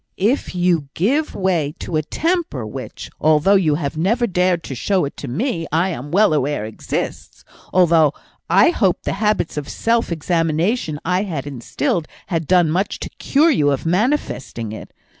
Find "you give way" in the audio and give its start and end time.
0.55-1.75